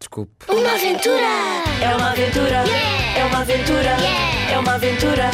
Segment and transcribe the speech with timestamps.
[0.00, 0.46] Desculpe.
[0.48, 1.60] Uma aventura!
[1.82, 2.64] É uma aventura,
[3.16, 3.96] é uma aventura,
[4.50, 5.30] é uma aventura,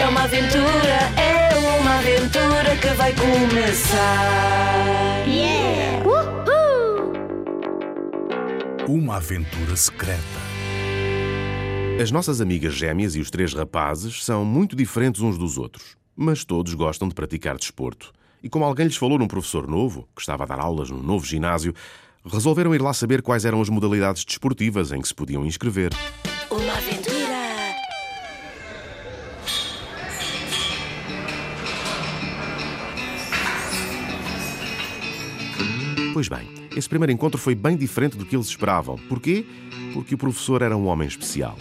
[0.00, 4.58] é uma aventura, é uma aventura que vai começar.
[8.88, 10.18] Uma aventura secreta.
[12.02, 16.44] As nossas amigas gêmeas e os três rapazes são muito diferentes uns dos outros, mas
[16.44, 18.12] todos gostam de praticar desporto.
[18.42, 21.26] E como alguém lhes falou num professor novo, que estava a dar aulas num novo
[21.26, 21.74] ginásio,
[22.24, 25.92] resolveram ir lá saber quais eram as modalidades desportivas em que se podiam inscrever.
[26.50, 27.18] Uma aventura.
[36.12, 38.96] Pois bem, esse primeiro encontro foi bem diferente do que eles esperavam.
[39.08, 39.46] Porquê?
[39.92, 41.56] Porque o professor era um homem especial.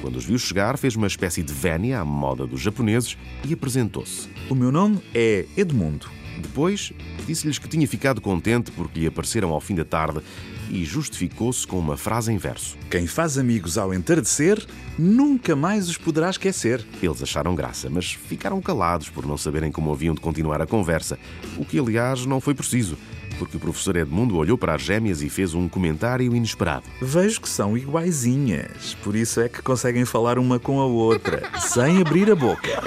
[0.00, 3.16] Quando os viu chegar, fez uma espécie de vénia à moda dos japoneses
[3.48, 4.28] e apresentou-se.
[4.50, 6.21] O meu nome é Edmundo.
[6.42, 6.92] Depois,
[7.26, 10.20] disse-lhes que tinha ficado contente porque lhe apareceram ao fim da tarde
[10.68, 12.76] e justificou-se com uma frase em verso.
[12.90, 14.64] Quem faz amigos ao entardecer,
[14.98, 16.84] nunca mais os poderá esquecer.
[17.02, 21.18] Eles acharam graça, mas ficaram calados por não saberem como haviam de continuar a conversa,
[21.56, 22.96] o que, aliás, não foi preciso,
[23.38, 26.84] porque o professor Edmundo olhou para as gêmeas e fez um comentário inesperado.
[27.00, 32.00] Vejo que são iguaizinhas, por isso é que conseguem falar uma com a outra, sem
[32.00, 32.82] abrir a boca.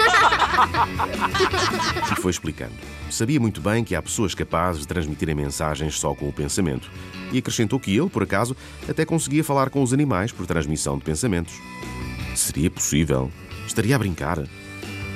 [2.12, 2.74] E foi explicando.
[3.10, 6.90] Sabia muito bem que há pessoas capazes de transmitirem mensagens só com o pensamento.
[7.32, 8.56] E acrescentou que ele, por acaso,
[8.88, 11.54] até conseguia falar com os animais por transmissão de pensamentos.
[12.34, 13.30] Seria possível?
[13.66, 14.42] Estaria a brincar?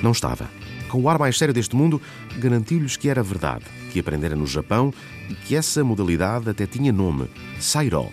[0.01, 0.49] Não estava.
[0.89, 2.01] Com o ar mais sério deste mundo,
[2.37, 4.93] garantiu-lhes que era verdade, que aprendera no Japão
[5.29, 7.29] e que essa modalidade até tinha nome:
[7.59, 8.09] Sairó.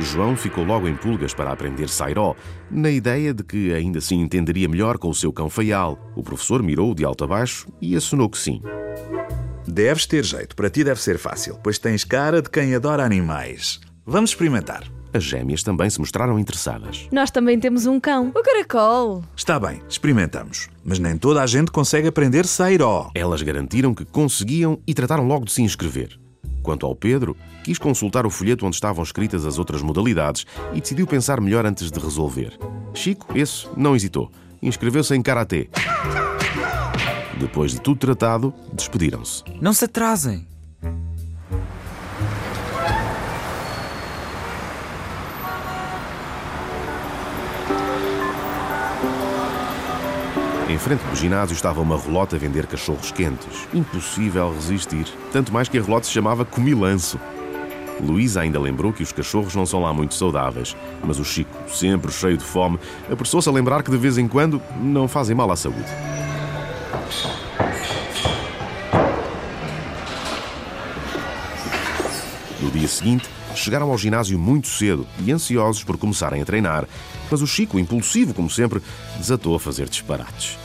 [0.00, 2.34] João ficou logo em pulgas para aprender Sairó,
[2.70, 5.98] na ideia de que ainda se entenderia melhor com o seu cão feial.
[6.14, 8.62] O professor mirou de alto a baixo e assinou que sim.
[9.66, 13.80] Deves ter jeito, para ti deve ser fácil, pois tens cara de quem adora animais.
[14.06, 14.84] Vamos experimentar.
[15.12, 17.08] As gêmeas também se mostraram interessadas.
[17.10, 19.24] Nós também temos um cão, o caracol.
[19.36, 20.68] Está bem, experimentamos.
[20.84, 23.10] Mas nem toda a gente consegue aprender sairó.
[23.14, 26.18] Elas garantiram que conseguiam e trataram logo de se inscrever.
[26.68, 27.34] Quanto ao Pedro,
[27.64, 31.90] quis consultar o folheto onde estavam escritas as outras modalidades e decidiu pensar melhor antes
[31.90, 32.58] de resolver.
[32.92, 34.30] Chico, esse, não hesitou.
[34.60, 35.70] Inscreveu-se em Karatê.
[37.40, 39.44] Depois de tudo tratado, despediram-se.
[39.62, 40.46] Não se atrasem.
[50.78, 53.66] Em frente do ginásio estava uma relota a vender cachorros quentes.
[53.74, 55.06] Impossível resistir.
[55.32, 57.18] Tanto mais que a relota se chamava Comilanço.
[58.00, 62.12] Luísa ainda lembrou que os cachorros não são lá muito saudáveis, mas o Chico, sempre
[62.12, 62.78] cheio de fome,
[63.10, 65.84] apressou-se a lembrar que de vez em quando não fazem mal à saúde.
[72.60, 76.86] No dia seguinte, chegaram ao ginásio muito cedo e ansiosos por começarem a treinar,
[77.30, 78.82] mas o Chico, impulsivo como sempre,
[79.18, 80.56] desatou a fazer disparates.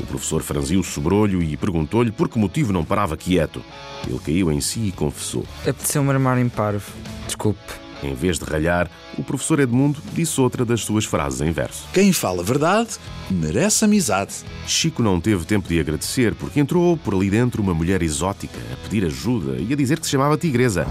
[0.00, 3.62] O professor franziu o sobrolho e perguntou-lhe por que motivo não parava quieto.
[4.06, 5.44] Ele caiu em si e confessou.
[5.62, 6.92] Apeteceu-me armar em parvo.
[7.26, 7.89] Desculpe.
[8.02, 11.84] Em vez de ralhar, o professor Edmundo disse outra das suas frases em verso.
[11.92, 12.90] Quem fala a verdade
[13.30, 14.34] merece amizade.
[14.66, 18.76] Chico não teve tempo de agradecer porque entrou por ali dentro uma mulher exótica a
[18.76, 20.86] pedir ajuda e a dizer que se chamava Tigresa.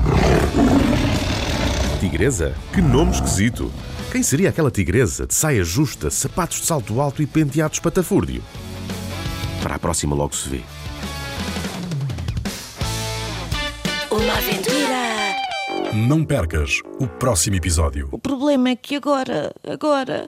[2.00, 2.56] Tigresa?
[2.74, 3.72] Que nome esquisito!
[4.12, 8.42] Quem seria aquela tigresa de saia justa, sapatos de salto alto e penteados patafúrdio?
[9.62, 10.79] Para a próxima logo se vê.
[16.08, 18.08] Não percas o próximo episódio.
[18.14, 20.26] O problema é que agora, agora.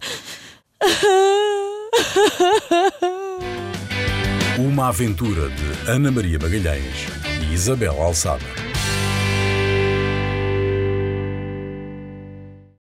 [4.59, 7.07] Uma aventura de Ana Maria Magalhães
[7.41, 8.70] e Isabel Alçada.